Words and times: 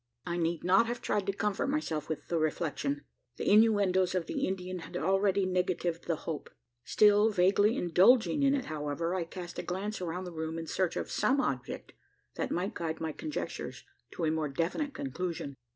I 0.25 0.35
need 0.37 0.63
not 0.63 0.87
have 0.87 0.99
tried 0.99 1.27
to 1.27 1.31
comfort 1.31 1.67
myself 1.67 2.09
with 2.09 2.27
the 2.27 2.39
reflection. 2.39 3.05
The 3.37 3.47
innuendoes 3.47 4.15
of 4.15 4.25
the 4.25 4.47
Indian 4.47 4.79
had 4.79 4.97
already 4.97 5.45
negatived 5.45 6.05
the 6.07 6.15
hope. 6.25 6.49
Still 6.83 7.29
vaguely 7.29 7.77
indulging 7.77 8.41
in 8.41 8.55
it, 8.55 8.65
however, 8.65 9.13
I 9.13 9.25
cast 9.25 9.59
a 9.59 9.61
glance 9.61 10.01
around 10.01 10.23
the 10.23 10.31
room 10.33 10.57
in 10.57 10.65
search 10.65 10.95
of 10.95 11.11
some 11.11 11.39
object 11.39 11.93
that 12.33 12.49
might 12.49 12.73
guide 12.73 12.99
my 12.99 13.11
conjectures 13.11 13.83
to 14.13 14.25
a 14.25 14.31
more 14.31 14.49
definite 14.49 14.95
conclusion. 14.95 15.55